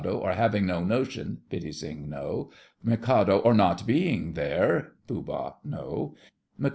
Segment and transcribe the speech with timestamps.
[0.03, 2.07] Or having no notion—— PITTI.
[2.07, 2.49] No!
[2.83, 3.07] MIK.
[3.45, 5.57] Or not being there—— POOH.
[5.63, 6.15] No!
[6.57, 6.69] MIK.